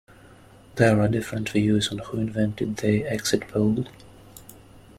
There 0.77 0.99
are 0.99 1.07
different 1.07 1.49
views 1.49 1.89
on 1.89 1.99
who 1.99 2.17
invented 2.17 2.77
the 2.77 3.05
exit 3.05 3.47
poll. 3.49 3.85